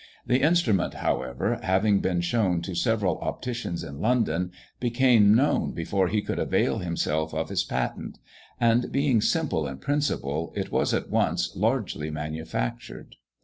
The 0.25 0.41
instrument, 0.41 0.95
however, 0.95 1.59
having 1.61 1.99
been 1.99 2.21
shown 2.21 2.63
to 2.63 2.73
several 2.73 3.19
opticians 3.21 3.83
in 3.83 4.01
London, 4.01 4.51
became 4.79 5.35
known 5.35 5.73
before 5.73 6.07
he 6.07 6.23
could 6.23 6.39
avail 6.39 6.79
himself 6.79 7.35
of 7.35 7.49
his 7.49 7.63
patent; 7.63 8.17
and, 8.59 8.91
being 8.91 9.21
simple 9.21 9.67
in 9.67 9.77
principle, 9.77 10.53
it 10.55 10.71
was 10.71 10.91
at 10.95 11.11
once 11.11 11.55
largely 11.55 12.09
manufactured. 12.09 13.15